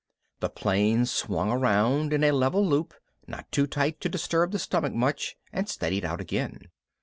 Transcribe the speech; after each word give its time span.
The 0.39 0.49
plane 0.49 1.05
swung 1.05 1.51
around 1.51 2.11
in 2.11 2.23
a 2.23 2.31
level 2.31 2.65
loop, 2.65 2.95
not 3.27 3.51
too 3.51 3.67
tight 3.67 4.01
to 4.01 4.09
disturb 4.09 4.49
the 4.51 4.57
stomach 4.57 4.95
much, 4.95 5.37
and 5.53 5.69
steadied 5.69 6.05
out 6.05 6.19
again. 6.19 6.69